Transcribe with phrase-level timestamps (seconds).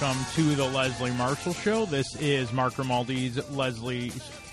[0.00, 1.84] Welcome to the Leslie Marshall Show.
[1.84, 4.12] This is Mark Grimaldi's Leslie,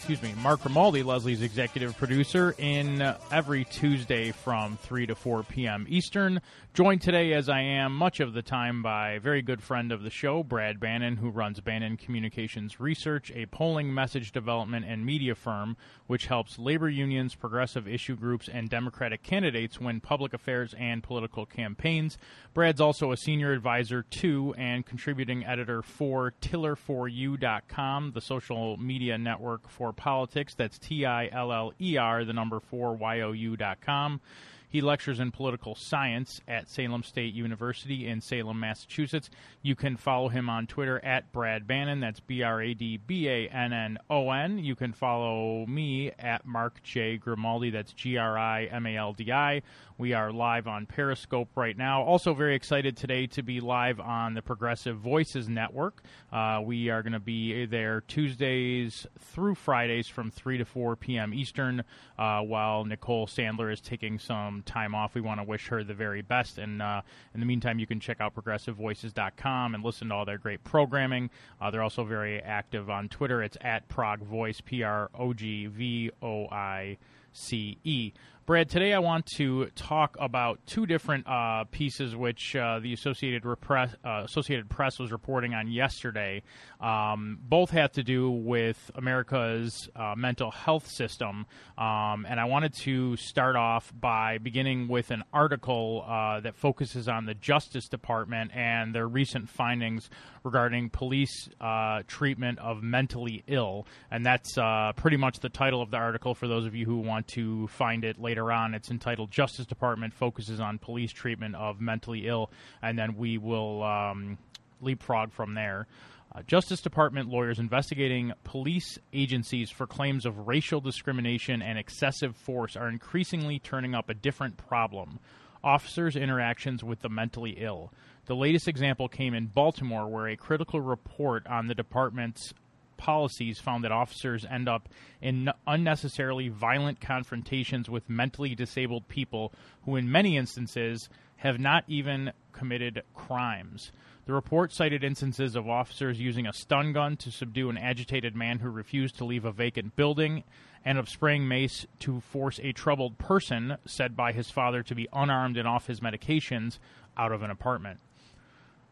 [0.10, 5.44] excuse me, Mark Grimaldi, Leslie's executive producer, in uh, every Tuesday from 3 to 4
[5.44, 5.86] p.m.
[5.90, 6.40] Eastern.
[6.74, 10.04] Joined today, as I am much of the time, by a very good friend of
[10.04, 15.36] the show, Brad Bannon, who runs Bannon Communications Research, a polling, message development, and media
[15.36, 15.76] firm
[16.08, 21.46] which helps labor unions, progressive issue groups, and Democratic candidates win public affairs and political
[21.46, 22.18] campaigns.
[22.54, 29.70] Brad's also a senior advisor to and contributing editor for Tiller4you.com, the social media network
[29.70, 30.54] for politics.
[30.54, 34.22] That's T I L L E R, the number 4 Y O U.com.
[34.70, 39.30] He lectures in political science at Salem State University in Salem, Massachusetts.
[39.62, 42.02] You can follow him on Twitter at Brad Bannon.
[42.02, 44.60] That's B R A D B A N N O N.
[44.60, 47.18] You can follow me at Mark J.
[47.18, 47.70] Grimaldi.
[47.70, 49.62] That's G R I M A L D I.
[50.00, 52.04] We are live on Periscope right now.
[52.04, 56.04] Also, very excited today to be live on the Progressive Voices Network.
[56.32, 61.34] Uh, we are going to be there Tuesdays through Fridays from 3 to 4 p.m.
[61.34, 61.84] Eastern,
[62.20, 65.16] uh, while Nicole Sandler is taking some time off.
[65.16, 66.60] We want to wish her the very best.
[66.60, 67.02] And uh,
[67.34, 71.32] in the meantime, you can check out progressivevoices.com and listen to all their great programming.
[71.60, 73.42] Uh, they're also very active on Twitter.
[73.42, 77.00] It's at Prog Voice, P R O G V O I
[77.38, 78.14] C E.
[78.46, 83.46] Brad, today I want to talk about two different uh, pieces which uh, the Associated,
[83.46, 86.44] Repress, uh, Associated Press was reporting on yesterday.
[86.80, 91.46] Um, both have to do with America's uh, mental health system.
[91.78, 97.10] Um, and I wanted to start off by beginning with an article uh, that focuses
[97.10, 100.10] on the Justice Department and their recent findings
[100.46, 103.86] regarding police uh, treatment of mentally ill.
[104.10, 104.54] And that's
[104.96, 108.04] pretty much the title of the article for those of you who want to find
[108.04, 108.74] it later on.
[108.74, 112.52] It's entitled Justice Department Focuses on Police Treatment of Mentally Ill,
[112.82, 114.38] and then we will um,
[114.82, 115.88] leapfrog from there.
[116.36, 122.76] Uh, Justice Department lawyers investigating police agencies for claims of racial discrimination and excessive force
[122.76, 125.20] are increasingly turning up a different problem
[125.64, 127.92] officers' interactions with the mentally ill.
[128.26, 132.54] The latest example came in Baltimore, where a critical report on the department's
[132.98, 134.90] policies found that officers end up
[135.22, 139.54] in unnecessarily violent confrontations with mentally disabled people
[139.84, 143.92] who, in many instances, have not even committed crimes.
[144.26, 148.60] The report cited instances of officers using a stun gun to subdue an agitated man
[148.60, 150.44] who refused to leave a vacant building,
[150.84, 155.08] and of spraying mace to force a troubled person, said by his father to be
[155.14, 156.80] unarmed and off his medications,
[157.16, 158.00] out of an apartment.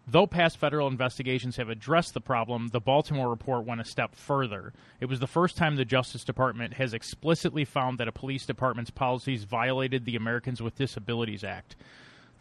[0.08, 4.72] Though past federal investigations have addressed the problem, the Baltimore report went a step further.
[5.00, 8.92] It was the first time the Justice Department has explicitly found that a police department's
[8.92, 11.76] policies violated the Americans with Disabilities Act.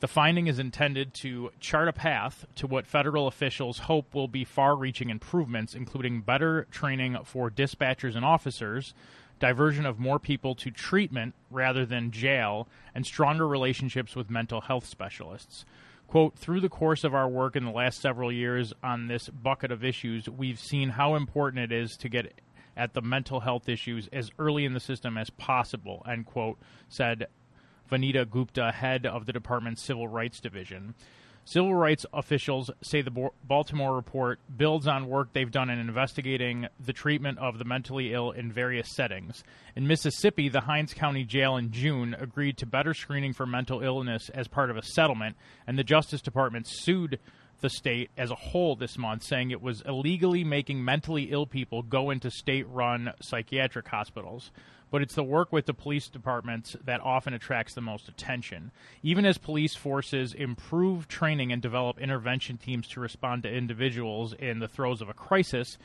[0.00, 4.44] The finding is intended to chart a path to what federal officials hope will be
[4.44, 8.92] far reaching improvements, including better training for dispatchers and officers,
[9.40, 14.84] diversion of more people to treatment rather than jail, and stronger relationships with mental health
[14.84, 15.64] specialists.
[16.06, 19.72] Quote, through the course of our work in the last several years on this bucket
[19.72, 22.40] of issues, we've seen how important it is to get
[22.76, 26.58] at the mental health issues as early in the system as possible, end quote,
[26.88, 27.26] said
[27.90, 30.94] Vanita Gupta, head of the department's Civil Rights Division.
[31.46, 36.94] Civil rights officials say the Baltimore report builds on work they've done in investigating the
[36.94, 39.44] treatment of the mentally ill in various settings.
[39.76, 44.30] In Mississippi, the Hinds County Jail in June agreed to better screening for mental illness
[44.30, 45.36] as part of a settlement,
[45.66, 47.18] and the Justice Department sued
[47.60, 51.82] the state as a whole this month, saying it was illegally making mentally ill people
[51.82, 54.50] go into state run psychiatric hospitals.
[54.94, 58.70] But it's the work with the police departments that often attracts the most attention.
[59.02, 64.60] Even as police forces improve training and develop intervention teams to respond to individuals in
[64.60, 65.78] the throes of a crisis,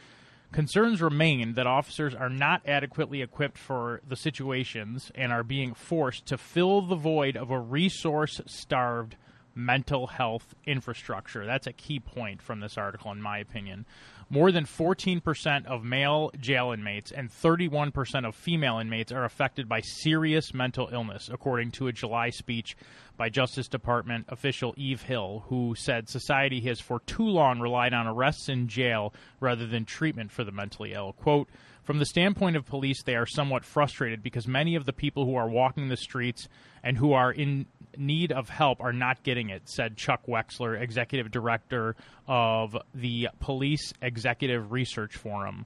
[0.52, 6.28] Concerns remain that officers are not adequately equipped for the situations and are being forced
[6.28, 9.16] to fill the void of a resource starved
[9.60, 11.46] mental health infrastructure.
[11.46, 13.86] That's a key point from this article, in my opinion.
[14.30, 19.82] More than 14% of male jail inmates and 31% of female inmates are affected by
[19.82, 22.78] serious mental illness, according to a July speech
[23.18, 28.08] by Justice Department official Eve Hill, who said society has for too long relied on
[28.08, 31.14] arrests in jail rather than treatment for the mentally ill.
[31.14, 31.50] Quote,
[31.90, 35.36] from the standpoint of police, they are somewhat frustrated because many of the people who
[35.36, 36.48] are walking the streets
[36.84, 37.66] and who are in
[37.98, 41.96] need of help are not getting it, said Chuck Wexler, executive director
[42.28, 45.66] of the Police Executive Research Forum.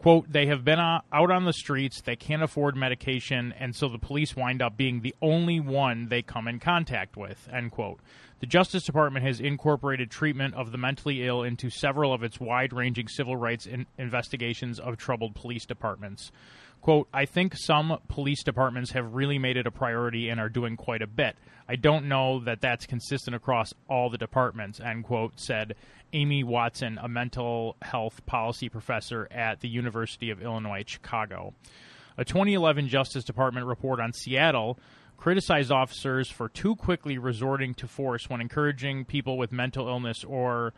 [0.00, 3.88] Quote, they have been uh, out on the streets, they can't afford medication, and so
[3.88, 8.00] the police wind up being the only one they come in contact with, end quote.
[8.44, 12.74] The Justice Department has incorporated treatment of the mentally ill into several of its wide
[12.74, 16.30] ranging civil rights in- investigations of troubled police departments.
[16.82, 20.76] Quote, I think some police departments have really made it a priority and are doing
[20.76, 21.36] quite a bit.
[21.70, 25.74] I don't know that that's consistent across all the departments, end quote, said
[26.12, 31.54] Amy Watson, a mental health policy professor at the University of Illinois Chicago.
[32.18, 34.78] A 2011 Justice Department report on Seattle
[35.16, 40.74] criticized officers for too quickly resorting to force when encouraging people with mental illness or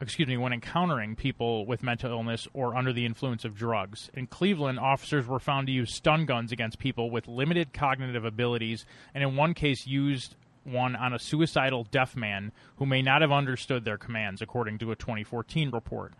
[0.00, 4.10] excuse me, when encountering people with mental illness or under the influence of drugs.
[4.14, 8.84] In Cleveland, officers were found to use stun guns against people with limited cognitive abilities,
[9.14, 13.32] and in one case, used one on a suicidal deaf man who may not have
[13.32, 16.14] understood their commands, according to a 2014 report.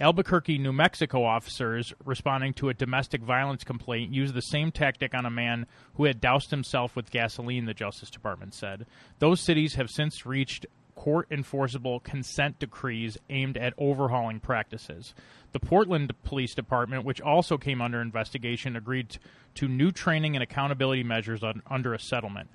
[0.00, 5.26] Albuquerque, New Mexico officers responding to a domestic violence complaint used the same tactic on
[5.26, 8.86] a man who had doused himself with gasoline, the Justice Department said.
[9.18, 15.14] Those cities have since reached court enforceable consent decrees aimed at overhauling practices.
[15.52, 19.18] The Portland Police Department, which also came under investigation, agreed
[19.56, 22.48] to new training and accountability measures under a settlement.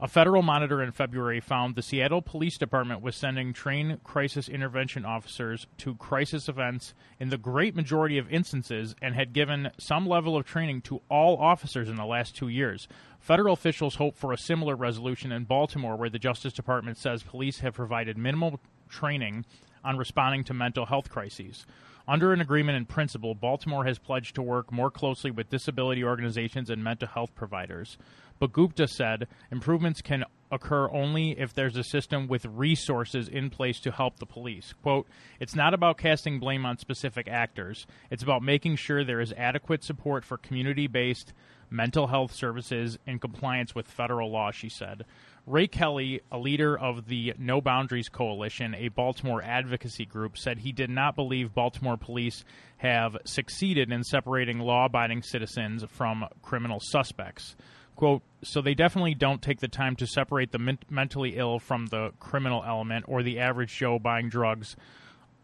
[0.00, 5.04] A federal monitor in February found the Seattle Police Department was sending trained crisis intervention
[5.04, 10.36] officers to crisis events in the great majority of instances and had given some level
[10.36, 12.86] of training to all officers in the last two years.
[13.18, 17.58] Federal officials hope for a similar resolution in Baltimore, where the Justice Department says police
[17.58, 19.44] have provided minimal training
[19.82, 21.66] on responding to mental health crises.
[22.08, 26.70] Under an agreement in principle, Baltimore has pledged to work more closely with disability organizations
[26.70, 27.98] and mental health providers.
[28.38, 33.80] But Gupta said improvements can occur only if there's a system with resources in place
[33.80, 34.72] to help the police.
[34.82, 35.06] Quote,
[35.40, 37.86] it's not about casting blame on specific actors.
[38.10, 41.32] It's about making sure there is adequate support for community based
[41.70, 45.04] mental health services in compliance with federal law, she said.
[45.46, 50.72] Ray Kelly, a leader of the No Boundaries Coalition, a Baltimore advocacy group, said he
[50.72, 52.44] did not believe Baltimore police
[52.78, 57.56] have succeeded in separating law abiding citizens from criminal suspects
[57.98, 61.86] quote so they definitely don't take the time to separate the men- mentally ill from
[61.86, 64.76] the criminal element or the average joe buying drugs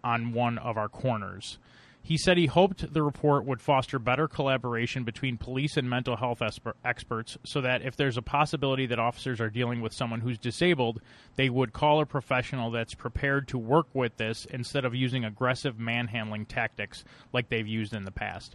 [0.05, 1.59] on one of our corners
[2.01, 6.43] he said he hoped the report would foster better collaboration between police and mental health
[6.43, 10.37] esper- experts so that if there's a possibility that officers are dealing with someone who's
[10.37, 11.01] disabled,
[11.37, 15.79] they would call a professional that's prepared to work with this instead of using aggressive
[15.79, 18.55] manhandling tactics like they've used in the past.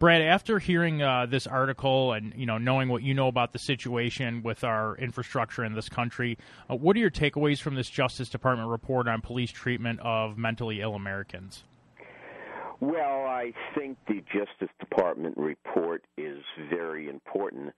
[0.00, 3.58] Brad, after hearing uh, this article and you know knowing what you know about the
[3.58, 6.38] situation with our infrastructure in this country,
[6.70, 10.80] uh, what are your takeaways from this Justice Department report on police treatment of mentally
[10.80, 11.64] ill Americans?
[12.80, 16.38] Well, I think the Justice Department report is
[16.70, 17.74] very important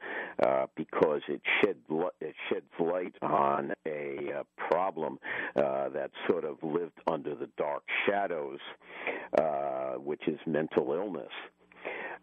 [0.47, 1.79] uh, because it shed
[2.21, 5.19] it sheds light on a uh, problem
[5.57, 8.61] uh, that sort of lived under the dark shadows,
[9.41, 11.33] uh, which is mental illness.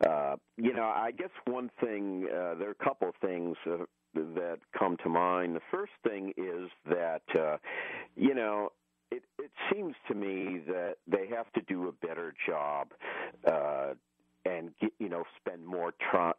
[0.06, 3.78] Uh, you know, I guess one thing, uh, there are a couple of things uh,
[4.16, 5.56] that come to mind.
[5.56, 7.58] The first thing is that, uh,
[8.16, 8.72] you know,
[9.12, 12.90] it, it seems to me that they have to do a better job
[13.46, 13.94] uh,
[14.46, 16.34] and get, you know spend more tra-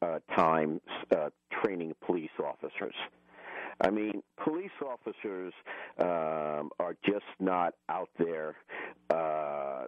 [0.00, 0.80] uh, time
[1.14, 1.28] uh,
[1.62, 2.94] training police officers.
[3.80, 5.52] I mean, police officers
[5.98, 8.56] um, are just not out there
[9.10, 9.84] uh,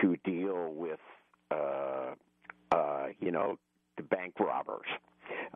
[0.00, 1.00] to deal with
[1.50, 2.14] uh,
[2.72, 3.58] uh, you know,
[3.96, 4.86] the bank robbers.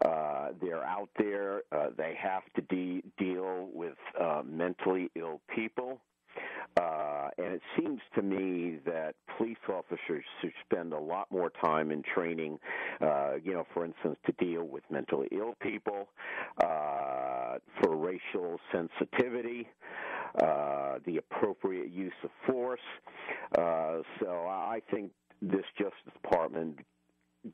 [0.05, 1.63] Uh, they're out there.
[1.73, 6.01] Uh, they have to de- deal with uh, mentally ill people.
[6.81, 11.91] Uh, and it seems to me that police officers should spend a lot more time
[11.91, 12.59] in training,
[13.03, 16.09] uh, you know, for instance, to deal with mentally ill people,
[16.65, 19.69] uh, for racial sensitivity,
[20.43, 22.81] uh, the appropriate use of force.
[23.59, 25.11] Uh, so I think
[25.43, 26.79] this Justice Department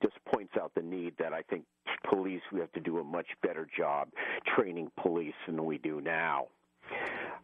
[0.02, 1.64] just points out the need that I think
[2.08, 4.08] police we have to do a much better job
[4.56, 6.48] training police than we do now.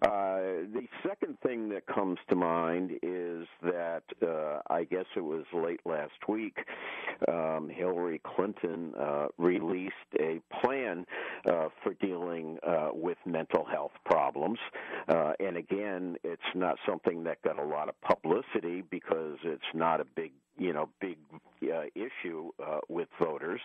[0.03, 5.45] Uh, the second thing that comes to mind is that uh, I guess it was
[5.55, 6.59] late last week,
[7.29, 11.07] um, Hillary Clinton uh, released a plan
[11.49, 14.59] uh, for dealing uh, with mental health problems.
[15.09, 20.01] Uh, and again, it's not something that got a lot of publicity because it's not
[20.01, 21.17] a big you know big
[21.73, 23.61] uh, issue uh, with voters,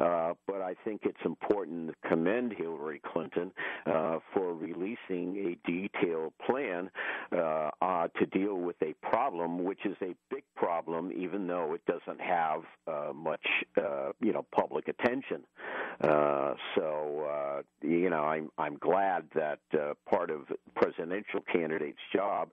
[0.00, 3.52] uh, but I think it's important to commend Hillary Clinton
[3.86, 6.90] uh, for releasing a detailed plan
[7.32, 11.82] uh, uh, to deal with a problem, which is a big problem, even though it
[11.86, 12.62] doesn't have
[13.14, 13.46] much
[14.20, 15.42] you know public attention.
[16.74, 19.58] so you know I'm I'm glad that
[20.08, 20.42] part of
[20.74, 22.50] presidential candidate's job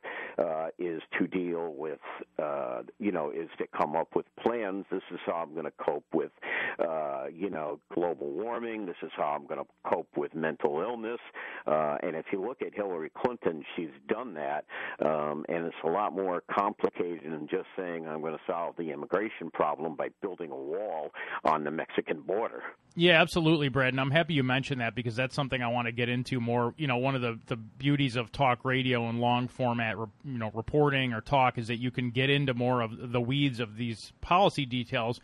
[0.78, 2.00] is to deal with
[3.00, 4.86] you know is to come up with plans.
[4.92, 6.32] This is how I'm going to cope with,
[6.80, 8.86] uh, you know, global warming.
[8.86, 11.20] This is how I'm going to cope with mental illness.
[11.66, 14.66] Uh, and if you look at Hillary Clinton, she's done that,
[15.06, 18.92] um, and it's a lot more complicated than just saying I'm going to solve the
[18.92, 21.12] immigration problem by building a wall
[21.46, 22.62] on the Mexican border.
[23.00, 23.94] Yeah, absolutely, Brad.
[23.94, 26.74] And I'm happy you mentioned that because that's something I want to get into more.
[26.76, 30.52] You know, one of the, the beauties of talk radio and long format, you know,
[30.54, 34.12] reporting or talk is that you can get into more of the weeds of these
[34.20, 35.22] policy details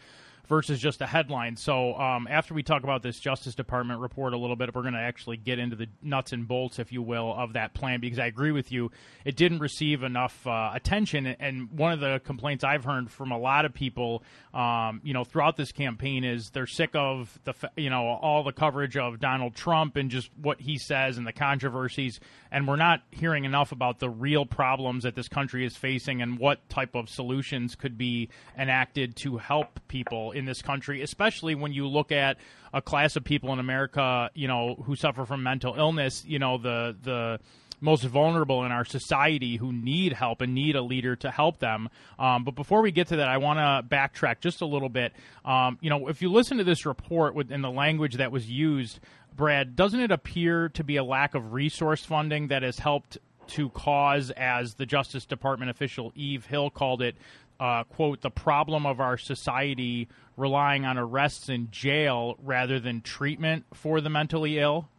[0.47, 1.55] versus just a headline.
[1.55, 4.93] So um, after we talk about this Justice Department report a little bit, we're going
[4.93, 8.19] to actually get into the nuts and bolts, if you will, of that plan because
[8.19, 8.91] I agree with you.
[9.23, 13.37] It didn't receive enough uh, attention, and one of the complaints I've heard from a
[13.37, 14.23] lot of people,
[14.53, 18.53] um, you know, throughout this campaign is they're sick of the, you know, all the
[18.53, 22.19] coverage of Donald Trump and just what he says and the controversies,
[22.51, 26.37] and we're not hearing enough about the real problems that this country is facing and
[26.37, 31.73] what type of solutions could be enacted to help people in this country, especially when
[31.73, 32.37] you look at
[32.73, 36.57] a class of people in America, you know, who suffer from mental illness, you know,
[36.57, 37.39] the the
[37.81, 41.89] most vulnerable in our society who need help and need a leader to help them.
[42.17, 45.13] Um, but before we get to that, I want to backtrack just a little bit.
[45.43, 48.49] Um, you know, if you listen to this report with, in the language that was
[48.49, 48.99] used,
[49.35, 53.69] Brad, doesn't it appear to be a lack of resource funding that has helped to
[53.69, 57.15] cause, as the Justice Department official Eve Hill called it,
[57.59, 60.07] uh, quote, the problem of our society
[60.37, 64.89] relying on arrests in jail rather than treatment for the mentally ill?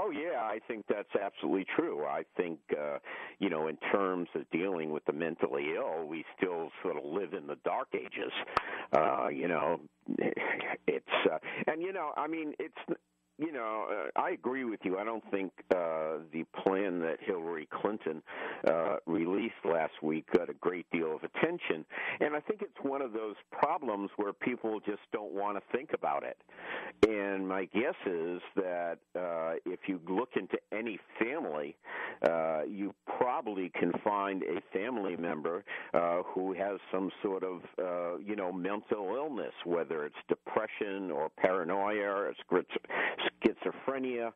[0.00, 2.04] Oh yeah, I think that's absolutely true.
[2.04, 2.98] I think uh,
[3.38, 7.32] you know, in terms of dealing with the mentally ill, we still sort of live
[7.32, 8.32] in the dark ages.
[8.92, 9.80] Uh, you know,
[10.88, 12.98] it's uh, and you know, I mean, it's
[13.38, 14.98] you know, uh, I agree with you.
[14.98, 18.22] I don't think uh, the plan that Hillary Clinton
[18.66, 21.84] uh, released last week got a great deal of attention.
[22.20, 25.90] And I think it's one of those problems where people just don't want to think
[25.94, 26.36] about it.
[27.08, 31.76] And my guess is that uh, if you look into any family,
[32.28, 38.18] uh, you probably can find a family member uh, who has some sort of, uh,
[38.18, 42.34] you know, mental illness, whether it's depression or paranoia or
[43.44, 44.32] schizophrenia.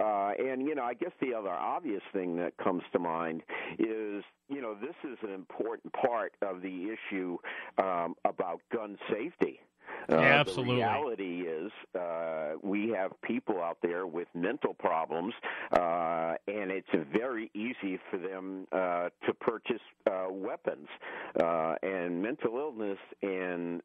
[0.00, 3.42] Uh, and, you know, I guess the other obvious thing that comes to mind
[3.78, 7.38] is, you know, this is an important part of the issue
[7.78, 9.60] um, about gun safety.
[10.08, 10.76] Uh, Absolutely.
[10.76, 15.34] The reality is, uh, we have people out there with mental problems,
[15.72, 20.88] uh, and it's very easy for them uh, to purchase uh, weapons.
[21.40, 23.82] Uh, and mental illness and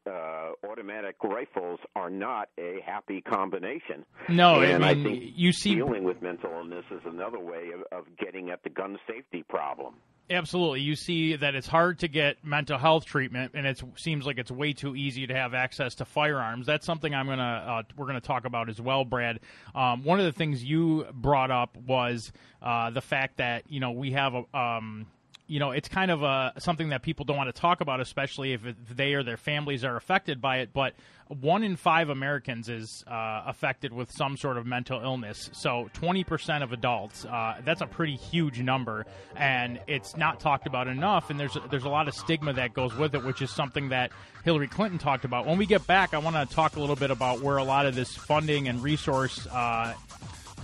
[0.68, 4.04] automatic rifles are not a happy combination.
[4.28, 7.70] No, and I, mean, I think you see dealing with mental illness is another way
[7.74, 9.94] of, of getting at the gun safety problem.
[10.30, 10.80] Absolutely.
[10.80, 14.50] You see that it's hard to get mental health treatment, and it seems like it's
[14.50, 16.64] way too easy to have access to firearms.
[16.64, 19.40] That's something I'm gonna uh, we're gonna talk about as well, Brad.
[19.74, 23.90] Um, one of the things you brought up was uh, the fact that you know
[23.90, 24.56] we have a.
[24.56, 25.06] Um,
[25.52, 28.54] you know, it's kind of a, something that people don't want to talk about, especially
[28.54, 30.72] if they or their families are affected by it.
[30.72, 30.94] But
[31.28, 35.50] one in five Americans is uh, affected with some sort of mental illness.
[35.52, 39.04] So 20% of adults, uh, that's a pretty huge number,
[39.36, 41.28] and it's not talked about enough.
[41.28, 44.10] And there's there's a lot of stigma that goes with it, which is something that
[44.46, 45.44] Hillary Clinton talked about.
[45.44, 47.84] When we get back, I want to talk a little bit about where a lot
[47.84, 49.92] of this funding and resource uh,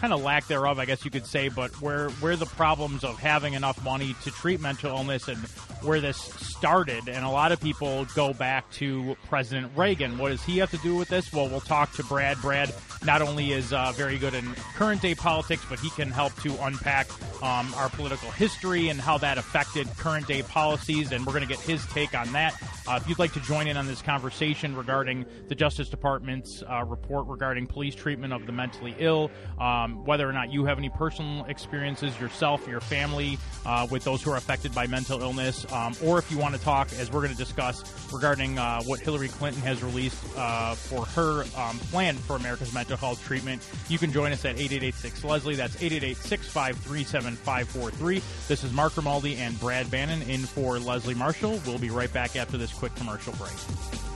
[0.00, 3.18] kind of lack thereof, I guess you could say, but where where the problems of
[3.18, 5.38] having enough money to treat mental illness and
[5.82, 7.08] where this started.
[7.08, 10.18] And a lot of people go back to President Reagan.
[10.18, 11.32] What does he have to do with this?
[11.32, 12.40] Well, we'll talk to Brad.
[12.40, 12.74] Brad
[13.04, 16.52] not only is uh, very good in current day politics, but he can help to
[16.64, 17.08] unpack
[17.42, 21.12] um, our political history and how that affected current day policies.
[21.12, 22.60] And we're going to get his take on that.
[22.88, 26.84] Uh, if you'd like to join in on this conversation regarding the Justice Department's uh,
[26.84, 30.88] report regarding police treatment of the mentally ill, um, whether or not you have any
[30.88, 35.94] personal experiences yourself, your family, uh, with those who are affected by mental illness, um,
[36.02, 39.28] or if you want to talk, as we're going to discuss, regarding uh, what Hillary
[39.28, 44.12] Clinton has released uh, for her um, plan for America's mental health treatment, you can
[44.12, 45.54] join us at 8886 Leslie.
[45.54, 48.22] That's 888 653 7543.
[48.48, 51.60] This is Mark Grimaldi and Brad Bannon in for Leslie Marshall.
[51.66, 54.07] We'll be right back after this quick commercial break.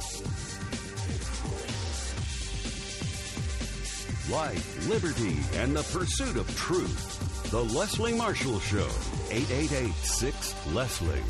[4.32, 7.50] Life, liberty, and the pursuit of truth.
[7.50, 8.88] The Leslie Marshall Show.
[9.30, 11.20] 888 6 Leslie.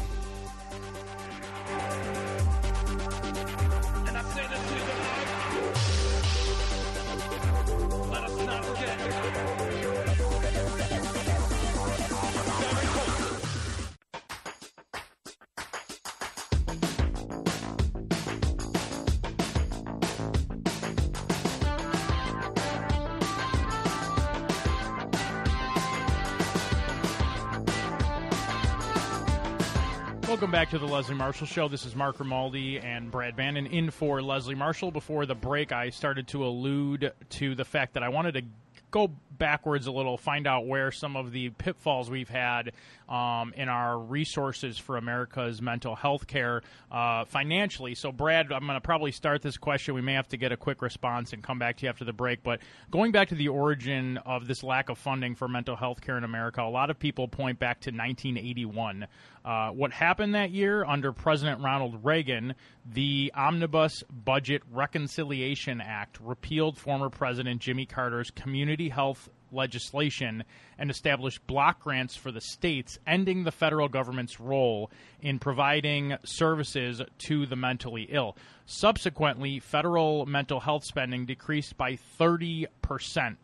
[30.43, 31.69] Welcome back to the Leslie Marshall Show.
[31.69, 34.91] This is Mark Grimaldi and Brad Bannon in for Leslie Marshall.
[34.91, 38.43] Before the break, I started to allude to the fact that I wanted to
[38.91, 42.71] go backwards a little, find out where some of the pitfalls we've had
[43.09, 47.97] um, in our resources for America's mental health care uh, financially.
[47.97, 49.95] So, Brad, I'm going to probably start this question.
[49.95, 52.13] We may have to get a quick response and come back to you after the
[52.13, 52.45] break.
[52.45, 52.61] But
[52.93, 56.23] going back to the origin of this lack of funding for mental health care in
[56.23, 59.09] America, a lot of people point back to 1981.
[59.45, 62.55] Uh, what happened that year under President Ronald Reagan,
[62.87, 70.45] the Omnibus Budget Reconciliation Act repealed former President Jimmy Carter's community health legislation
[70.78, 77.00] and established block grants for the states, ending the federal government's role in providing services
[77.19, 78.36] to the mentally ill.
[78.67, 82.67] Subsequently, federal mental health spending decreased by 30%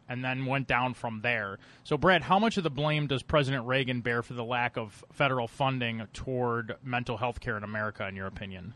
[0.08, 1.58] and then went down from there.
[1.84, 5.04] So, Brad, how much of the blame does President Reagan bear for the lack of
[5.12, 8.74] federal funding toward mental health care in America, in your opinion?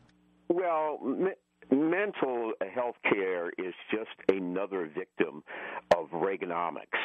[0.49, 0.99] Well,
[1.73, 5.43] mental health care is just another victim
[5.97, 7.01] of Reaganomics.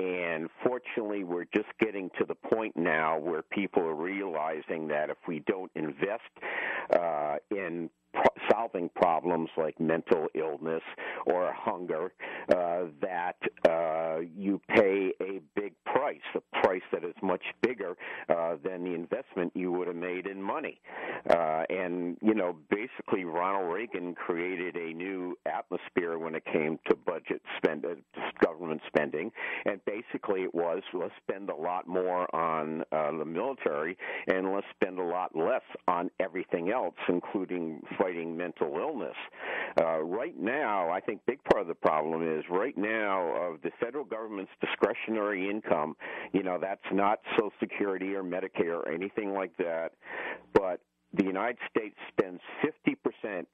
[0.00, 5.18] And fortunately, we're just getting to the point now where people are realizing that if
[5.26, 6.22] we don't invest
[6.98, 7.90] uh, in
[8.50, 10.82] solving problems like mental illness
[11.26, 12.12] or hunger,
[12.54, 13.36] uh, that
[13.68, 17.96] uh, you pay a big price, a price that is much bigger
[18.28, 20.80] uh, than the investment you would have made in money.
[21.30, 26.96] Uh, and, you know, basically, Ronald Reagan created a new atmosphere when it came to
[26.96, 27.94] budget spend, uh,
[28.44, 29.30] government spending.
[29.64, 33.96] And basically, it was let's spend a lot more on uh, the military
[34.28, 39.16] and let's spend a lot less on everything else, including fighting mental illness.
[39.80, 43.70] Uh, right now, I think big part of the problem is right now of the
[43.80, 45.96] federal government's discretionary income.
[46.32, 49.92] You know, that's not Social Security or Medicare or anything like that,
[50.54, 50.80] but
[51.14, 52.96] the United States spends 50%,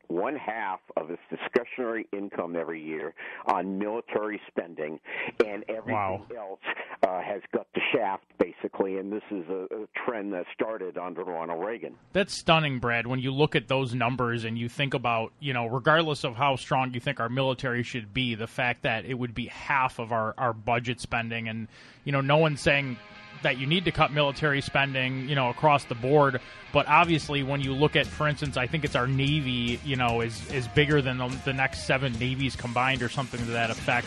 [0.08, 3.14] one half of its discretionary income every year
[3.46, 4.98] on military spending,
[5.44, 6.22] and everything Wow.
[6.36, 6.60] else
[7.06, 8.98] uh, has got the shaft, basically.
[8.98, 11.94] And this is a, a trend that started under Ronald Reagan.
[12.12, 15.66] That's stunning, Brad, when you look at those numbers and you think about, you know,
[15.66, 19.34] regardless of how strong you think our military should be, the fact that it would
[19.34, 21.48] be half of our, our budget spending.
[21.48, 21.68] And,
[22.04, 22.96] you know, no one's saying
[23.42, 26.40] that you need to cut military spending, you know, across the board.
[26.72, 30.20] But obviously, when you look at, for instance, I think it's our Navy, you know,
[30.20, 34.06] is, is bigger than the, the next seven navies combined or something to that effect.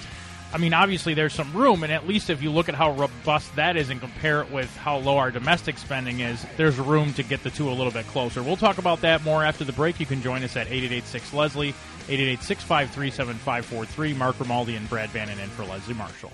[0.53, 3.55] I mean, obviously, there's some room, and at least if you look at how robust
[3.55, 7.23] that is and compare it with how low our domestic spending is, there's room to
[7.23, 8.43] get the two a little bit closer.
[8.43, 9.99] We'll talk about that more after the break.
[9.99, 11.69] You can join us at 8886 Leslie,
[12.09, 14.13] 888 653 7543.
[14.13, 16.33] Mark Grimaldi and Brad Bannon in for Leslie Marshall.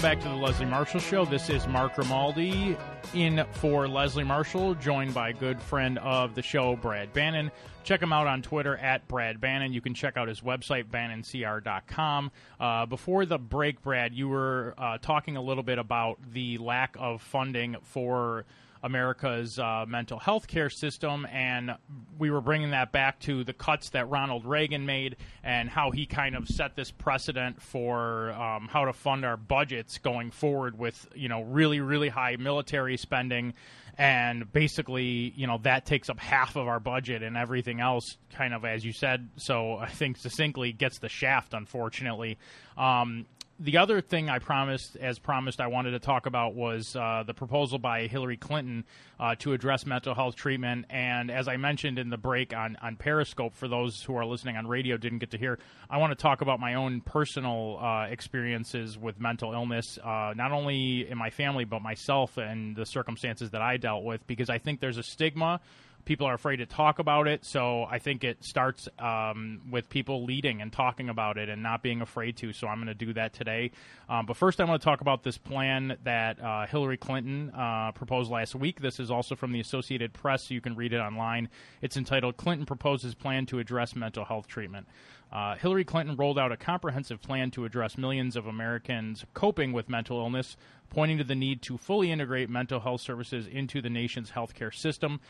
[0.00, 1.26] Welcome back to the Leslie Marshall Show.
[1.26, 2.74] This is Mark Grimaldi
[3.12, 7.50] in for Leslie Marshall, joined by good friend of the show, Brad Bannon.
[7.84, 9.74] Check him out on Twitter at Brad Bannon.
[9.74, 12.30] You can check out his website, bannoncr.com.
[12.58, 16.96] Uh, before the break, Brad, you were uh, talking a little bit about the lack
[16.98, 18.46] of funding for
[18.82, 21.74] America's uh, mental health care system, and
[22.18, 26.06] we were bringing that back to the cuts that Ronald Reagan made and how he
[26.06, 31.08] kind of set this precedent for um, how to fund our budgets going forward with
[31.14, 33.54] you know really really high military spending.
[33.98, 38.54] And basically you know that takes up half of our budget and everything else kind
[38.54, 42.38] of as you said so i think succinctly gets the shaft unfortunately.
[42.78, 43.26] Um,
[43.60, 47.34] the other thing I promised, as promised, I wanted to talk about was uh, the
[47.34, 48.84] proposal by Hillary Clinton
[49.18, 50.86] uh, to address mental health treatment.
[50.88, 54.56] And as I mentioned in the break on, on Periscope, for those who are listening
[54.56, 55.58] on radio didn't get to hear,
[55.90, 60.52] I want to talk about my own personal uh, experiences with mental illness, uh, not
[60.52, 64.56] only in my family, but myself and the circumstances that I dealt with, because I
[64.56, 65.60] think there's a stigma
[66.04, 67.44] people are afraid to talk about it.
[67.44, 71.82] So I think it starts um, with people leading and talking about it and not
[71.82, 72.52] being afraid to.
[72.52, 73.70] So I'm going to do that today.
[74.08, 77.92] Um, but first, I want to talk about this plan that uh, Hillary Clinton uh,
[77.92, 78.80] proposed last week.
[78.80, 81.48] This is also from the Associated Press, so you can read it online.
[81.80, 84.86] It's entitled Clinton Proposes Plan to Address Mental Health Treatment.
[85.32, 89.88] Uh, Hillary Clinton rolled out a comprehensive plan to address millions of Americans coping with
[89.88, 90.56] mental illness,
[90.88, 95.20] pointing to the need to fully integrate mental health services into the nation's healthcare system.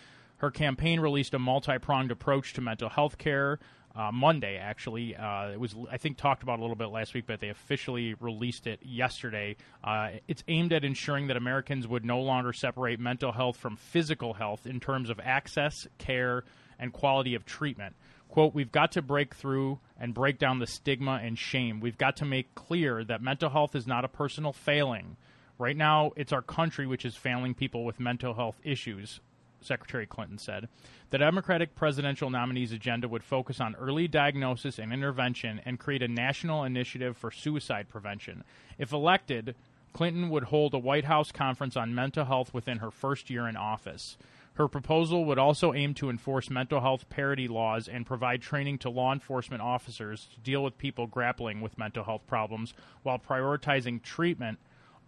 [0.41, 3.59] Her campaign released a multi pronged approach to mental health care.
[3.95, 7.25] Uh, Monday, actually, uh, it was I think talked about a little bit last week,
[7.27, 9.57] but they officially released it yesterday.
[9.85, 14.33] Uh, it's aimed at ensuring that Americans would no longer separate mental health from physical
[14.33, 16.45] health in terms of access, care,
[16.79, 17.95] and quality of treatment.
[18.31, 21.81] Quote, we've got to break through and break down the stigma and shame.
[21.81, 25.19] We've got to make clear that mental health is not a personal failing.
[25.59, 29.21] Right now, it's our country which is failing people with mental health issues.
[29.61, 30.69] Secretary Clinton said.
[31.11, 36.09] The Democratic presidential nominee's agenda would focus on early diagnosis and intervention and create a
[36.09, 38.45] national initiative for suicide prevention.
[38.79, 39.55] If elected,
[39.93, 43.57] Clinton would hold a White House conference on mental health within her first year in
[43.57, 44.17] office.
[44.55, 48.91] Her proposal would also aim to enforce mental health parity laws and provide training to
[48.91, 54.59] law enforcement officers to deal with people grappling with mental health problems while prioritizing treatment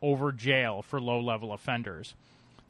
[0.00, 2.14] over jail for low level offenders.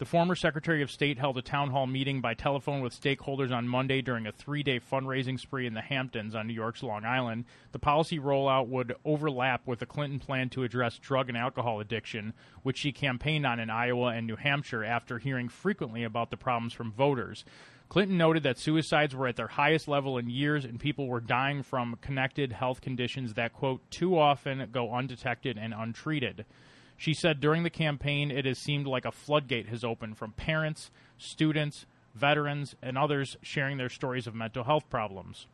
[0.03, 3.69] The former Secretary of State held a town hall meeting by telephone with stakeholders on
[3.69, 7.45] Monday during a three day fundraising spree in the Hamptons on New York's Long Island.
[7.71, 12.35] The policy rollout would overlap with the Clinton plan to address drug and alcohol addiction,
[12.65, 16.73] which she campaigned on in Iowa and New Hampshire after hearing frequently about the problems
[16.73, 17.45] from voters.
[17.89, 21.63] Clinton noted that suicides were at their highest level in years and people were dying
[21.63, 26.45] from connected health conditions that, quote, too often go undetected and untreated.
[27.03, 30.93] She said during the campaign, it has seemed like a floodgate has opened from parents,
[31.19, 31.85] students,
[32.15, 35.49] veterans, and others sharing their stories of mental health problems.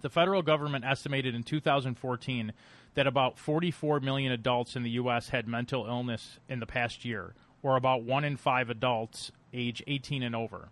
[0.00, 2.52] The federal government estimated in 2014
[2.94, 5.28] that about 44 million adults in the U.S.
[5.28, 10.24] had mental illness in the past year, or about one in five adults age 18
[10.24, 10.70] and over.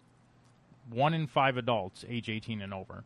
[0.90, 3.04] One in five adults age 18 and over.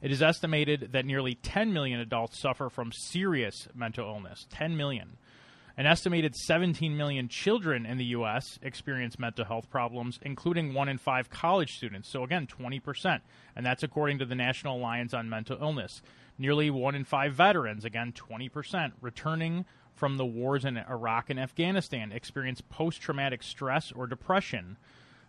[0.00, 4.46] It is estimated that nearly 10 million adults suffer from serious mental illness.
[4.50, 5.16] 10 million.
[5.76, 8.58] An estimated 17 million children in the U.S.
[8.62, 12.10] experience mental health problems, including one in five college students.
[12.10, 13.20] So, again, 20%.
[13.56, 16.02] And that's according to the National Alliance on Mental Illness.
[16.38, 22.12] Nearly one in five veterans, again, 20%, returning from the wars in Iraq and Afghanistan
[22.12, 24.76] experience post traumatic stress or depression.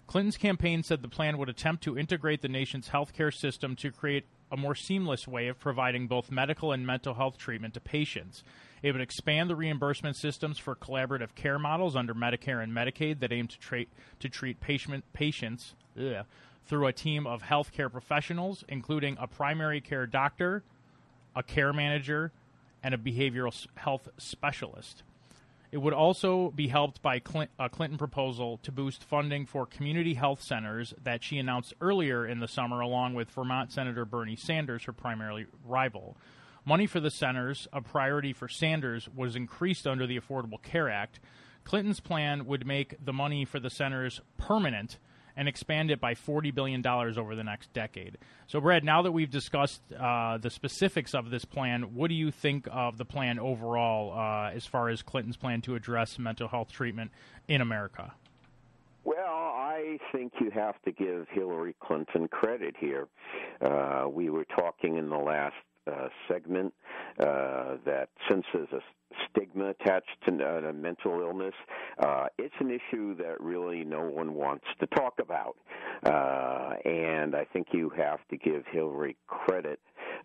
[0.08, 4.26] Clinton's campaign said the plan would attempt to integrate the nation's healthcare system to create
[4.52, 8.44] a more seamless way of providing both medical and mental health treatment to patients.
[8.84, 13.32] It would expand the reimbursement systems for collaborative care models under Medicare and Medicaid that
[13.32, 13.86] aim to, tra-
[14.20, 16.26] to treat patient, patients ugh,
[16.66, 20.64] through a team of healthcare professionals, including a primary care doctor,
[21.34, 22.34] a care manager,
[22.84, 25.04] and a behavioral health specialist.
[25.72, 27.16] It would also be helped by
[27.58, 32.42] a Clinton proposal to boost funding for community health centers that she announced earlier in
[32.42, 36.16] the summer, along with Vermont Senator Bernie Sanders, her primary rival.
[36.66, 41.20] Money for the centers, a priority for Sanders, was increased under the Affordable Care Act.
[41.66, 44.98] Clinton's plan would make the money for the centers permanent
[45.36, 48.18] and expand it by $40 billion over the next decade.
[48.48, 52.32] So, Brad, now that we've discussed uh, the specifics of this plan, what do you
[52.32, 56.72] think of the plan overall uh, as far as Clinton's plan to address mental health
[56.72, 57.12] treatment
[57.48, 58.14] in America?
[59.04, 63.08] Well, I think you have to give Hillary Clinton credit here.
[63.60, 65.56] Uh, we were talking in the last
[65.88, 66.74] uh, segment
[67.20, 68.82] uh, that since there's a
[69.30, 71.54] stigma attached to uh, mental illness.
[72.00, 75.56] Uh, it's an issue that really no one wants to talk about,
[76.06, 79.80] uh, and I think you have to give Hillary credit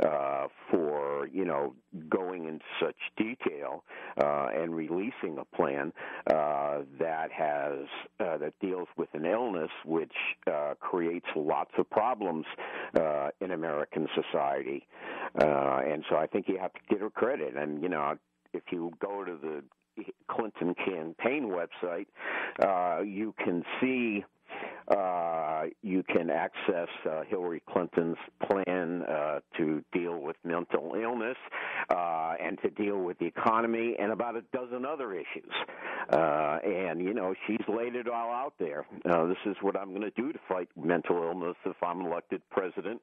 [0.05, 1.75] uh, for you know
[2.09, 3.85] going into such detail
[4.23, 5.93] uh, and releasing a plan
[6.31, 7.87] uh, that has
[8.21, 10.13] uh, that deals with an illness which
[10.47, 12.47] uh, creates lots of problems
[12.99, 14.87] uh, in American society,
[15.35, 17.57] and so I think you have to give her credit.
[17.57, 18.17] And you know,
[18.53, 19.63] if you go to the
[20.31, 22.07] Clinton campaign website,
[22.63, 24.25] uh, you can see
[24.91, 24.95] uh,
[25.83, 28.17] you can access uh, Hillary Clinton's
[28.49, 31.37] plan uh, to deal with mental illness
[31.91, 35.53] uh, and to deal with the economy and about a dozen other issues.
[36.11, 38.87] Uh, and, you know, she's laid it all out there.
[39.11, 42.43] Uh, this is what I'm going to do to fight mental illness if I'm elected
[42.51, 43.01] president.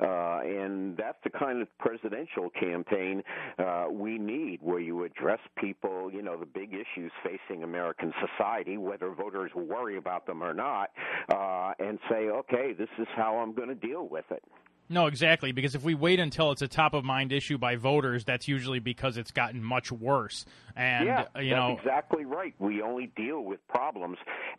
[0.00, 3.22] Uh, and that's the kind of presidential campaign
[3.58, 8.76] uh, we need where you address people, you know, the big issues facing American society,
[8.76, 10.90] whether voters worry about them or not
[11.32, 14.42] uh, and say, okay, this is how I'm going to deal with it.
[14.90, 15.52] No, exactly.
[15.52, 18.78] Because if we wait until it's a top of mind issue by voters, that's usually
[18.78, 20.46] because it's gotten much worse.
[20.76, 22.54] And yeah, you that's know, exactly right.
[22.58, 24.16] We only deal with problems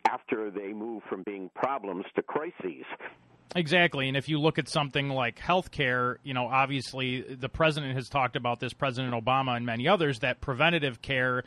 [0.08, 2.84] after they move from being problems to crises.
[3.56, 4.06] Exactly.
[4.06, 8.36] And if you look at something like healthcare, you know, obviously the president has talked
[8.36, 11.42] about this, President Obama and many others, that preventative care,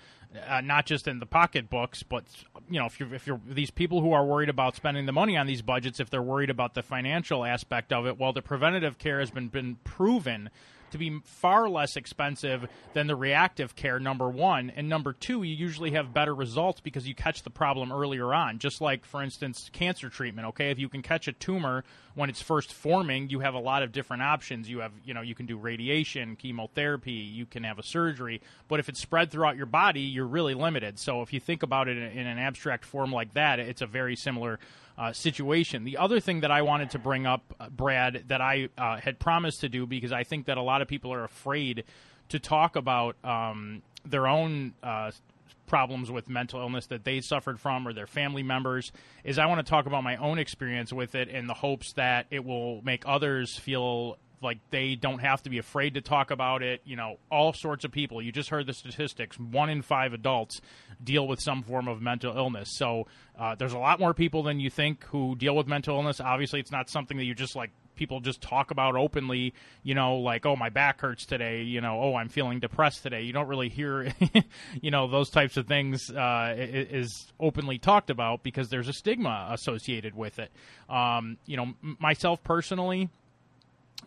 [0.48, 2.24] uh, not just in the pocketbooks, but
[2.70, 5.38] you know, if you're if you're these people who are worried about spending the money
[5.38, 8.98] on these budgets, if they're worried about the financial aspect of it, well, the preventative
[8.98, 10.50] care has been been proven
[10.94, 14.72] to be far less expensive than the reactive care, number one.
[14.76, 18.60] And number two, you usually have better results because you catch the problem earlier on.
[18.60, 20.72] Just like, for instance, cancer treatment, okay?
[20.72, 21.84] If you can catch a tumor
[22.16, 24.70] when it's first forming, you have a lot of different options.
[24.70, 28.42] You have, you know, you can do radiation, chemotherapy, you can have a surgery.
[28.68, 31.00] But if it's spread throughout your body, you're really limited.
[31.00, 34.16] So if you think about it in, an abstract form like that, it's a very
[34.16, 34.60] similar
[34.98, 35.84] uh, situation.
[35.84, 39.20] The other thing that I wanted to bring up, uh, Brad, that I uh, had
[39.20, 41.84] promised to do because I think that a lot of people are afraid
[42.30, 45.12] to talk about um, their own uh,
[45.66, 48.92] problems with mental illness that they suffered from or their family members
[49.24, 52.28] is I want to talk about my own experience with it in the hopes that
[52.30, 56.62] it will make others feel like they don't have to be afraid to talk about
[56.62, 56.82] it.
[56.86, 58.22] You know, all sorts of people.
[58.22, 59.40] You just heard the statistics.
[59.40, 60.62] One in five adults
[61.04, 62.70] deal with some form of mental illness.
[62.78, 66.20] So uh, there's a lot more people than you think who deal with mental illness.
[66.20, 69.54] Obviously, it's not something that you just like people just talk about openly,
[69.84, 73.22] you know, like, oh, my back hurts today, you know, oh, I'm feeling depressed today.
[73.22, 74.14] You don't really hear,
[74.82, 79.50] you know, those types of things uh, is openly talked about because there's a stigma
[79.52, 80.52] associated with it.
[80.90, 83.10] Um, you know, myself personally,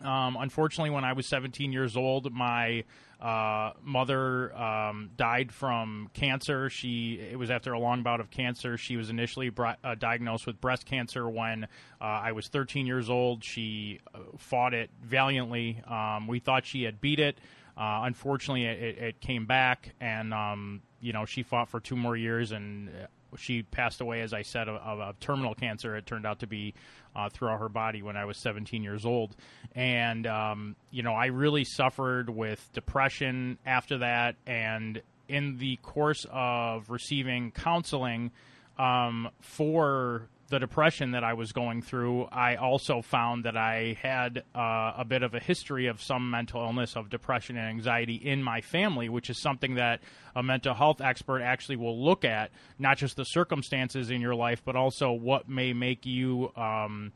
[0.03, 2.83] um, unfortunately, when I was 17 years old, my
[3.19, 6.69] uh, mother um, died from cancer.
[6.69, 8.77] She it was after a long bout of cancer.
[8.77, 11.67] She was initially brought, uh, diagnosed with breast cancer when uh,
[12.03, 13.43] I was 13 years old.
[13.43, 15.81] She uh, fought it valiantly.
[15.87, 17.37] Um, we thought she had beat it.
[17.75, 22.15] Uh, unfortunately, it, it, came back, and um, you know she fought for two more
[22.15, 22.89] years, and
[23.37, 25.95] she passed away, as I said, of, of, terminal cancer.
[25.95, 26.73] It turned out to be
[27.15, 29.35] uh, throughout her body when I was 17 years old.
[29.75, 34.35] And, um, you know, I really suffered with depression after that.
[34.45, 38.31] And in the course of receiving counseling
[38.77, 44.43] um, for the depression that I was going through, I also found that I had
[44.55, 48.41] uh, a bit of a history of some mental illness, of depression and anxiety in
[48.41, 49.99] my family, which is something that
[50.35, 54.61] a mental health expert actually will look at, not just the circumstances in your life,
[54.63, 56.51] but also what may make you.
[56.55, 57.11] Um,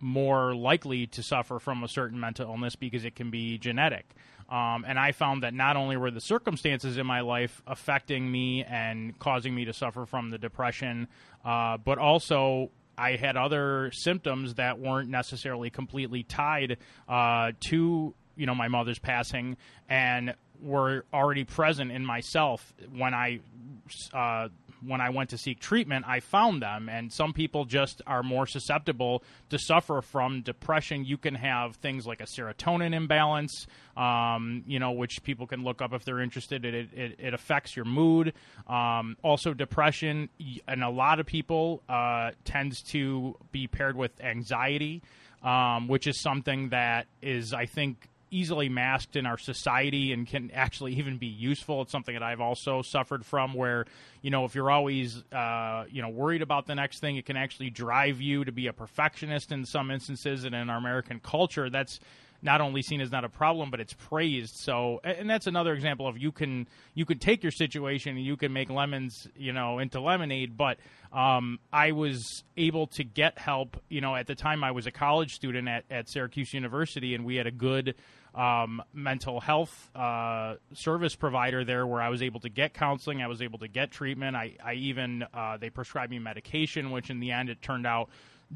[0.00, 4.06] more likely to suffer from a certain mental illness because it can be genetic.
[4.48, 8.64] Um, and I found that not only were the circumstances in my life affecting me
[8.64, 11.06] and causing me to suffer from the depression,
[11.44, 18.46] uh, but also I had other symptoms that weren't necessarily completely tied uh, to you
[18.46, 19.56] know my mother's passing
[19.88, 23.40] and were already present in myself when I
[24.12, 24.48] uh,
[24.84, 26.88] when I went to seek treatment, I found them.
[26.88, 31.04] And some people just are more susceptible to suffer from depression.
[31.04, 33.66] You can have things like a serotonin imbalance,
[33.96, 36.64] um, you know, which people can look up if they're interested.
[36.64, 38.34] It, it, it affects your mood.
[38.66, 40.28] Um, also, depression,
[40.66, 45.02] and a lot of people uh, tends to be paired with anxiety.
[45.42, 50.50] Um, which is something that is, I think, easily masked in our society and can
[50.52, 51.82] actually even be useful.
[51.82, 53.86] It's something that I've also suffered from where,
[54.22, 57.36] you know, if you're always, uh, you know, worried about the next thing, it can
[57.36, 60.44] actually drive you to be a perfectionist in some instances.
[60.44, 62.00] And in our American culture, that's
[62.42, 64.56] not only seen as not a problem, but it's praised.
[64.56, 68.36] So, and that's another example of you can you can take your situation and you
[68.36, 70.56] can make lemons, you know, into lemonade.
[70.56, 70.78] But
[71.12, 73.76] um, I was able to get help.
[73.88, 77.24] You know, at the time I was a college student at, at Syracuse University, and
[77.24, 77.94] we had a good
[78.34, 83.22] um, mental health uh, service provider there where I was able to get counseling.
[83.22, 84.36] I was able to get treatment.
[84.36, 88.08] I, I even uh, they prescribed me medication, which in the end it turned out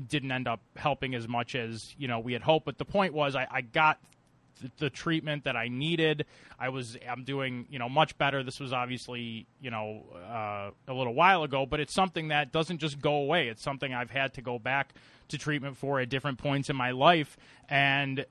[0.08, 2.66] didn't end up helping as much as you know we had hoped.
[2.66, 3.98] But the point was, I, I got
[4.78, 6.26] the treatment that I needed.
[6.58, 8.42] I was I'm doing you know much better.
[8.42, 12.78] This was obviously you know uh, a little while ago, but it's something that doesn't
[12.78, 13.48] just go away.
[13.48, 14.94] It's something I've had to go back
[15.28, 17.36] to treatment for at different points in my life,
[17.68, 18.24] and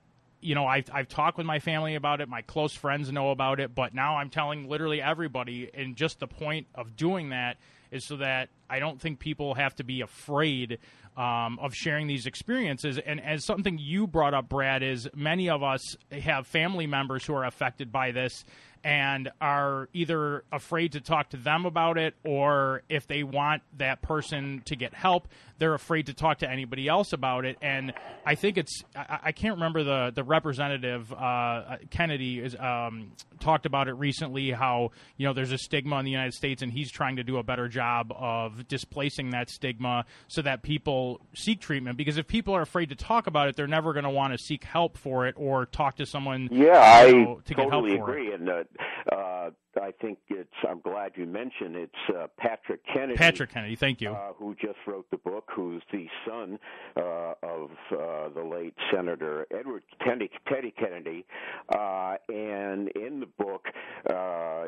[0.44, 2.30] you know, I've, I've talked with my family about it.
[2.30, 5.70] My close friends know about it, but now I'm telling literally everybody.
[5.74, 7.58] And just the point of doing that
[7.92, 10.80] is so that I don't think people have to be afraid
[11.16, 12.98] um, of sharing these experiences.
[12.98, 17.36] And as something you brought up, Brad, is many of us have family members who
[17.36, 18.44] are affected by this
[18.84, 24.02] and are either afraid to talk to them about it or if they want that
[24.02, 25.28] person to get help
[25.64, 27.58] they're afraid to talk to anybody else about it.
[27.62, 27.94] And
[28.26, 33.66] i think it's i, I can't remember the the representative uh, kennedy is um, talked
[33.66, 36.92] about it recently how you know there's a stigma in the united states and he's
[36.92, 41.98] trying to do a better job of displacing that stigma so that people seek treatment.
[41.98, 44.38] Because if people are afraid to talk about it they're never going to want to
[44.38, 47.98] seek help for it or talk to someone yeah you know, i to totally get
[47.98, 48.40] help agree it.
[48.40, 48.64] and uh,
[49.12, 49.50] uh,
[49.82, 50.50] I think it's.
[50.68, 53.18] I'm glad you mentioned it's uh, Patrick Kennedy.
[53.18, 54.12] Patrick Kennedy, thank you.
[54.12, 55.50] Uh, who just wrote the book?
[55.56, 56.60] Who's the son
[56.98, 61.26] uh, of uh, the late Senator Edward Teddy, Teddy Kennedy?
[61.74, 63.66] Uh, and in the book,
[64.10, 64.66] uh,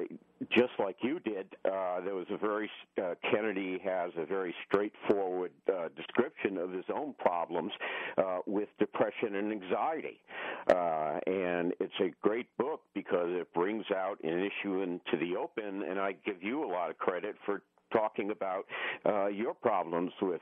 [0.52, 2.70] just like you did, uh, there was a very
[3.02, 7.72] uh, Kennedy has a very straightforward uh, description of his own problems
[8.18, 10.20] uh, with depression and anxiety,
[10.68, 15.84] uh, and it's a great book because it brings out an issue into the open.
[15.84, 17.62] And I give you a lot of credit for
[17.94, 18.66] talking about
[19.06, 20.42] uh, your problems with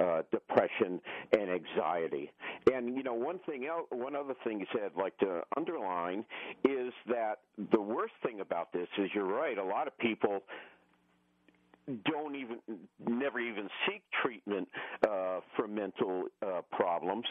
[0.00, 1.00] uh, depression
[1.32, 2.30] and anxiety.
[2.72, 6.24] And you know, one thing else, one other thing you said, I'd like to underline,
[6.64, 7.40] is that
[7.72, 9.58] the worst thing about this is you're right.
[9.58, 10.42] A lot of people
[12.04, 12.58] don't even
[13.08, 14.68] never even seek treatment
[15.08, 17.24] uh, for mental uh, problems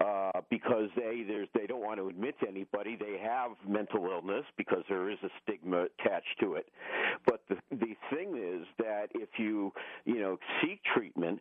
[0.00, 4.82] uh, because they they don't want to admit to anybody they have mental illness because
[4.88, 6.68] there is a stigma attached to it.
[7.26, 9.72] But the the thing is that if you
[10.04, 11.40] you know seek treatment,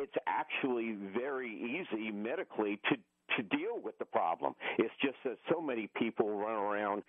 [0.00, 2.96] it's actually very easy medically to
[3.36, 4.54] to deal with the problem.
[4.78, 7.02] It's just that so many people run around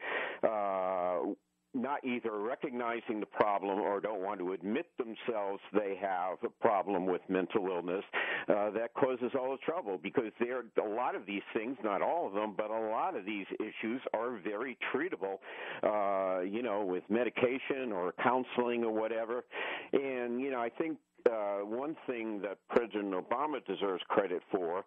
[0.43, 1.34] uh,
[1.73, 7.05] not either recognizing the problem or don't want to admit themselves they have a problem
[7.05, 8.03] with mental illness
[8.47, 12.27] uh, that causes all the trouble because there a lot of these things not all
[12.27, 15.38] of them but a lot of these issues are very treatable
[15.84, 19.43] uh, you know with medication or counseling or whatever.
[19.93, 20.97] And you know I think
[21.29, 24.84] uh, one thing that President Obama deserves credit for uh,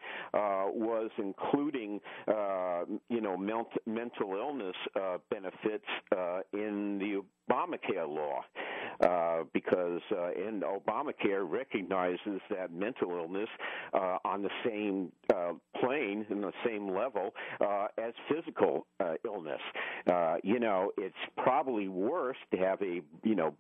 [0.73, 5.85] was including, uh, you know, ment- mental illness uh, benefits
[6.17, 8.41] uh, in the Obamacare law,
[9.01, 13.49] uh, because uh, in Obamacare recognizes that mental illness
[13.93, 17.31] uh, on the same uh, plane, in the same level
[17.99, 18.87] as physical
[19.25, 19.61] illness.
[20.43, 23.55] you know, it's probably worse to have a, you know,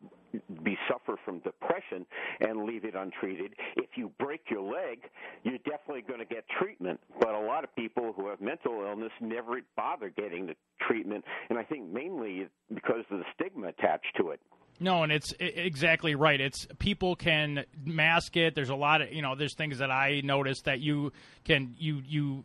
[0.62, 2.07] be suffer from depression
[2.40, 3.55] and leave it untreated.
[3.76, 5.00] If you break your leg,
[5.42, 7.00] you're definitely going to get treatment.
[7.20, 10.55] But a lot of people who have mental illness never bother getting the
[10.87, 14.40] treatment, and I think mainly because of the stigma attached to it.
[14.80, 16.40] No, and it's exactly right.
[16.40, 18.56] It's people can mask it.
[18.56, 19.36] There's a lot of you know.
[19.36, 21.12] There's things that I noticed that you
[21.44, 22.44] can you you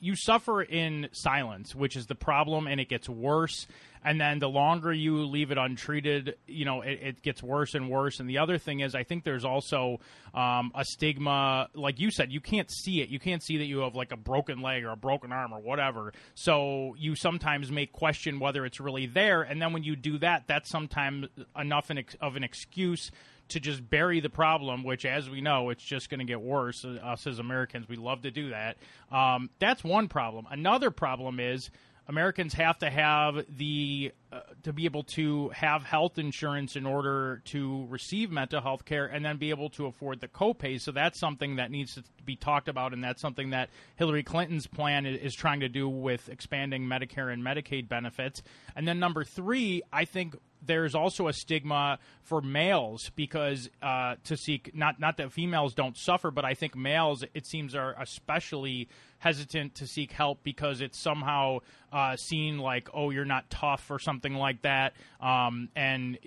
[0.00, 3.66] you suffer in silence, which is the problem, and it gets worse
[4.04, 7.88] and then the longer you leave it untreated, you know, it, it gets worse and
[7.88, 8.20] worse.
[8.20, 10.00] And the other thing is, I think there's also
[10.34, 13.08] um, a stigma, like you said, you can't see it.
[13.08, 15.60] You can't see that you have like a broken leg or a broken arm or
[15.60, 16.12] whatever.
[16.34, 19.42] So you sometimes may question whether it's really there.
[19.42, 23.10] And then when you do that, that's sometimes enough of an excuse
[23.48, 26.84] to just bury the problem, which, as we know, it's just going to get worse.
[26.84, 28.78] Us as Americans, we love to do that.
[29.10, 30.46] Um, that's one problem.
[30.50, 31.70] Another problem is
[32.08, 37.42] Americans have to have the uh, to be able to have health insurance in order
[37.44, 40.80] to receive mental health care and then be able to afford the copay.
[40.80, 44.66] So that's something that needs to be talked about, and that's something that Hillary Clinton's
[44.66, 48.42] plan is trying to do with expanding Medicare and Medicaid benefits.
[48.74, 54.36] And then number three, I think there's also a stigma for males because uh, to
[54.36, 58.88] seek not not that females don't suffer, but I think males it seems are especially
[59.18, 61.58] hesitant to seek help because it's somehow
[61.92, 66.18] uh, seen like oh you're not tough or something like that, um, and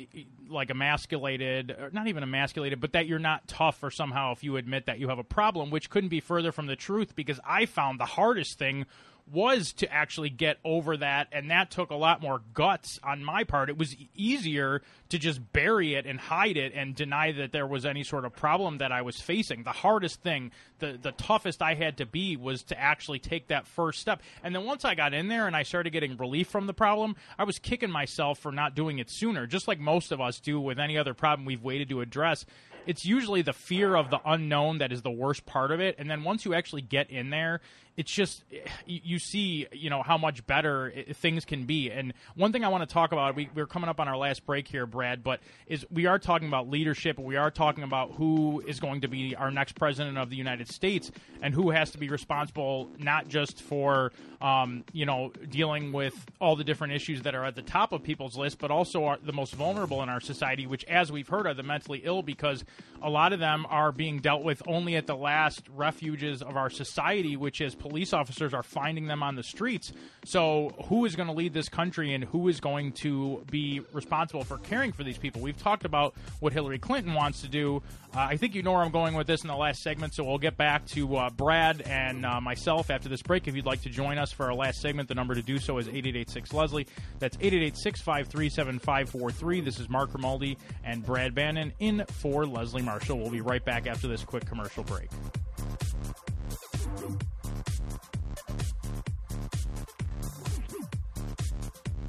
[0.49, 4.57] like emasculated or not even emasculated, but that you're not tough or somehow if you
[4.57, 7.65] admit that you have a problem, which couldn't be further from the truth because I
[7.65, 8.85] found the hardest thing
[9.31, 13.43] was to actually get over that, and that took a lot more guts on my
[13.43, 13.69] part.
[13.69, 17.85] It was easier to just bury it and hide it and deny that there was
[17.85, 19.63] any sort of problem that I was facing.
[19.63, 23.65] The hardest thing, the the toughest I had to be was to actually take that
[23.65, 24.21] first step.
[24.43, 27.15] And then once I got in there and I started getting relief from the problem,
[27.37, 30.59] I was kicking myself for not doing it sooner, just like most of us do
[30.59, 32.45] with any other problem we've waited to address
[32.85, 35.95] it's usually the fear of the unknown that is the worst part of it.
[35.97, 37.61] And then once you actually get in there
[37.97, 38.43] it's just
[38.85, 41.91] you see you know how much better things can be.
[41.91, 44.45] And one thing i want to talk about we, we're coming up on our last
[44.45, 47.17] break here brad but is we are talking about leadership.
[47.17, 50.69] We are talking about who is going to be our next president of the united
[50.69, 56.13] states and who has to be responsible not just for um, you know dealing with
[56.41, 59.17] all the different issues that are at the top of people's list but also are
[59.23, 62.65] the most vulnerable in our society which as we've heard are the mentally ill because
[63.01, 66.69] a lot of them are being dealt with only at the last refuges of our
[66.69, 69.93] society which is police officers are finding them on the streets.
[70.23, 74.43] So, who is going to lead this country and who is going to be responsible
[74.43, 75.39] for caring for these people?
[75.39, 77.83] We've talked about what Hillary Clinton wants to do.
[78.15, 80.23] Uh, I think you know where I'm going with this in the last segment, so
[80.23, 83.47] we'll get back to uh, Brad and uh, myself after this break.
[83.47, 85.77] If you'd like to join us for our last segment, the number to do so
[85.77, 86.87] is 8886 Leslie.
[87.19, 89.61] That's 888 653 7543.
[89.61, 93.19] This is Mark Grimaldi and Brad Bannon in for Leslie Marshall.
[93.19, 95.09] We'll be right back after this quick commercial break.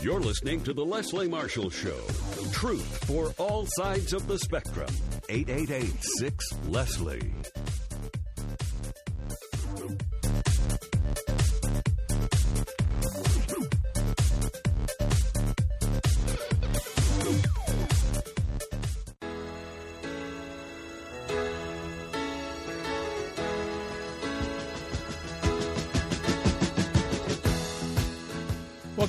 [0.06, 1.98] You're listening to The Leslie Marshall Show.
[2.52, 4.86] Truth for all sides of the spectrum.
[5.28, 7.32] 888 6 Leslie.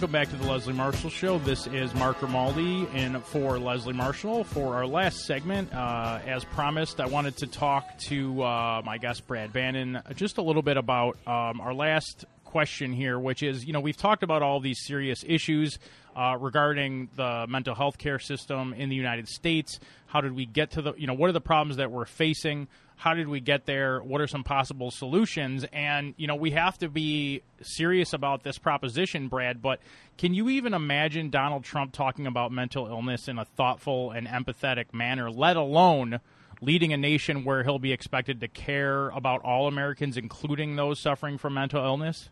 [0.08, 1.38] Welcome back to the Leslie Marshall Show.
[1.39, 4.45] This is Mark Grimaldi in for Leslie Marshall.
[4.45, 9.28] For our last segment, uh, as promised, I wanted to talk to uh, my guest
[9.28, 13.74] Brad Bannon just a little bit about um, our last question here, which is you
[13.74, 15.78] know we've talked about all these serious issues
[16.18, 19.80] uh, regarding the mental health care system in the United States.
[20.07, 22.68] How did we get to the you know what are the problems that we're facing?
[22.97, 23.99] how did we get there?
[23.99, 25.63] What are some possible solutions?
[25.72, 29.80] And, you know, we have to be serious about this proposition, Brad, but
[30.18, 34.93] can you even imagine Donald Trump talking about mental illness in a thoughtful and empathetic
[34.93, 36.20] manner, let alone
[36.59, 41.38] leading a nation where he'll be expected to care about all Americans, including those suffering
[41.38, 42.32] from mental illness?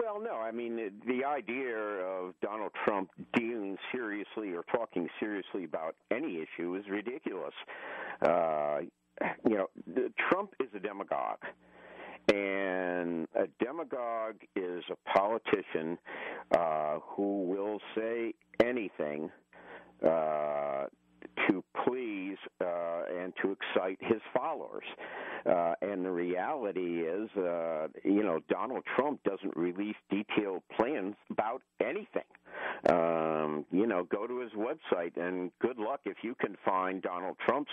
[0.00, 0.36] Well, no.
[0.36, 0.76] I mean,
[1.06, 7.52] the idea of Donald Trump dealing seriously or talking seriously about any issue is ridiculous.
[8.22, 8.78] Uh,
[9.48, 9.66] you know,
[10.30, 11.42] Trump is a demagogue.
[12.32, 15.98] And a demagogue is a politician
[16.56, 18.32] uh, who will say
[18.64, 19.28] anything
[20.06, 20.84] uh,
[21.48, 24.84] to please uh, and to excite his followers.
[25.44, 31.62] Uh, and the reality is, uh, you know, Donald Trump doesn't release detailed plans about
[31.80, 32.22] anything.
[32.88, 37.36] Um, you know, go to his website and good luck if you can find Donald
[37.44, 37.70] Trump's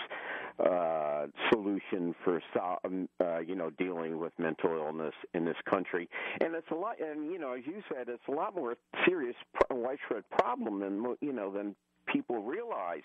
[0.58, 2.40] uh, solution for,
[2.84, 6.08] um, uh, you know, dealing with mental illness in this country.
[6.40, 8.76] And it's a lot, and you know, as you said, it's a lot more
[9.06, 9.36] serious,
[9.70, 11.74] widespread problem than you know than
[12.12, 13.02] people realize.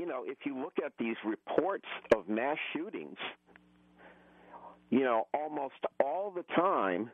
[0.00, 3.18] You know, if you look at these reports of mass shootings,
[4.90, 7.10] you know, almost all the time,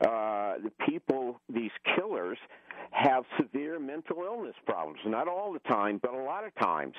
[0.00, 2.38] uh, the people, these killers,
[2.92, 4.98] have severe mental illness problems.
[5.06, 6.94] Not all the time, but a lot of times.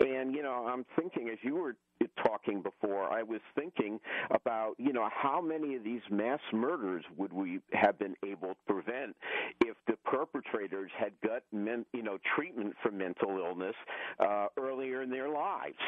[0.00, 1.76] And, you know, I'm thinking as you were
[2.24, 3.98] talking before, I was thinking
[4.30, 8.56] about, you know, how many of these mass murders would we have been able to
[8.66, 9.16] prevent
[9.64, 13.74] if the perpetrators had got, men, you know, treatment for mental illness
[14.20, 15.78] uh, earlier in their lives.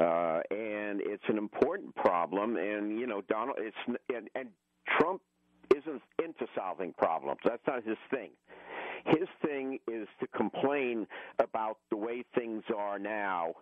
[0.00, 2.56] Uh, and it's an important problem.
[2.56, 3.76] And, you know, Donald, it's,
[4.14, 4.48] and, and
[4.98, 5.20] Trump
[5.74, 7.40] isn't into solving problems.
[7.44, 8.30] That's not his thing.
[9.06, 11.06] His thing is to complain
[11.38, 13.52] about the way things are now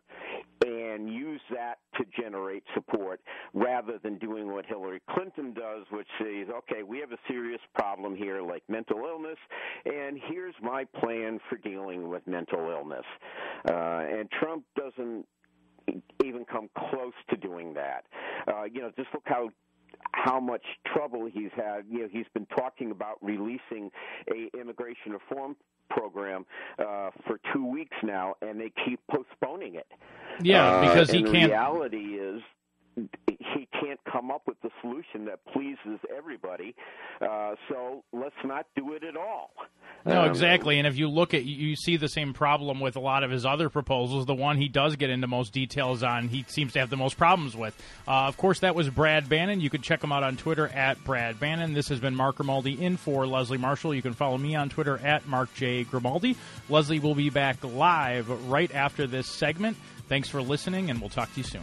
[0.64, 3.20] and use that to generate support
[3.52, 8.16] rather than doing what Hillary Clinton does, which says, okay, we have a serious problem
[8.16, 9.38] here like mental illness,
[9.84, 13.04] and here's my plan for dealing with mental illness.
[13.68, 15.26] Uh, and Trump doesn't
[16.24, 18.04] even come close to doing that.
[18.48, 19.50] Uh, you know, just look how
[20.24, 21.84] how much trouble he's had.
[21.88, 23.90] You know, he's been talking about releasing
[24.30, 25.56] a immigration reform
[25.90, 26.46] program
[26.78, 29.86] uh, for two weeks now, and they keep postponing it.
[30.40, 31.34] Yeah, because uh, he can't.
[31.34, 32.42] The reality is
[33.26, 36.74] he can't come up with the solution that pleases everybody.
[37.20, 39.50] Uh, so let's not do it at all.
[40.06, 40.78] No, Um, exactly.
[40.78, 43.44] And if you look at, you see the same problem with a lot of his
[43.46, 44.26] other proposals.
[44.26, 47.16] The one he does get into most details on, he seems to have the most
[47.16, 47.74] problems with.
[48.06, 49.60] Uh, of course, that was Brad Bannon.
[49.60, 51.74] You can check him out on Twitter at Brad Bannon.
[51.74, 53.94] This has been Mark Grimaldi in for Leslie Marshall.
[53.94, 55.84] You can follow me on Twitter at Mark J.
[55.84, 56.36] Grimaldi.
[56.68, 59.76] Leslie will be back live right after this segment.
[60.08, 61.62] Thanks for listening, and we'll talk to you soon.